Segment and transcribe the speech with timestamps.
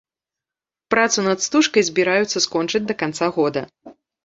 [0.93, 3.67] Працу над стужкай збіраюцца скончыць да канца года.